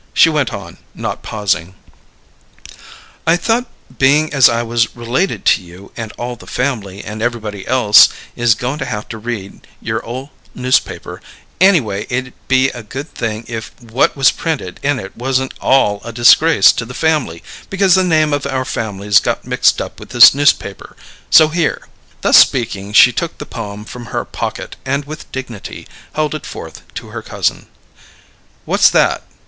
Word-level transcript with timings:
She 0.15 0.29
went 0.29 0.51
on, 0.51 0.77
not 0.95 1.21
pausing: 1.21 1.75
"I 3.27 3.37
thought 3.37 3.67
being 3.99 4.33
as 4.33 4.49
I 4.49 4.63
was 4.63 4.95
related 4.95 5.45
to 5.45 5.61
you, 5.61 5.91
and 5.95 6.11
all 6.13 6.35
the 6.35 6.47
family 6.47 7.03
and 7.03 7.21
everybody 7.21 7.67
else 7.67 8.09
is 8.35 8.55
goin' 8.55 8.79
to 8.79 8.85
haf 8.85 9.07
to 9.09 9.19
read 9.19 9.67
your 9.79 10.03
ole 10.03 10.31
newspaper, 10.55 11.21
anyway 11.59 12.07
it'd 12.09 12.33
be 12.47 12.71
a 12.71 12.81
good 12.81 13.13
thing 13.13 13.45
if 13.47 13.79
what 13.79 14.15
was 14.17 14.31
printed 14.31 14.79
in 14.81 14.97
it 14.99 15.15
wasn't 15.15 15.53
all 15.61 16.01
a 16.03 16.11
disgrace 16.11 16.71
to 16.71 16.83
the 16.85 16.95
family, 16.95 17.43
because 17.69 17.93
the 17.93 18.03
name 18.03 18.33
of 18.33 18.47
our 18.47 18.65
family's 18.65 19.19
got 19.19 19.45
mixed 19.45 19.79
up 19.79 19.99
with 19.99 20.09
this 20.09 20.33
newspaper; 20.33 20.95
so 21.29 21.49
here!" 21.49 21.87
Thus 22.21 22.37
speaking, 22.37 22.91
she 22.91 23.11
took 23.11 23.37
the 23.37 23.45
poem 23.45 23.85
from 23.85 24.05
her 24.07 24.25
pocket 24.25 24.77
and 24.83 25.05
with 25.05 25.31
dignity 25.31 25.87
held 26.13 26.33
it 26.33 26.47
forth 26.47 26.81
to 26.95 27.09
her 27.09 27.21
cousin. 27.21 27.67
"What's 28.65 28.89
that?" 28.89 29.21